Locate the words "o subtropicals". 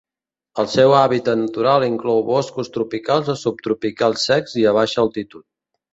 3.35-4.29